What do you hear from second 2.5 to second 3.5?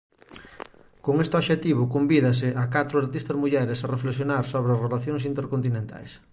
a catro artistas